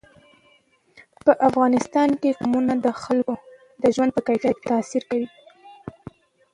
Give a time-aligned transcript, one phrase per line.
[1.23, 3.35] په افغانستان کې قومونه د خلکو
[3.81, 5.29] د ژوند په کیفیت تاثیر کوي.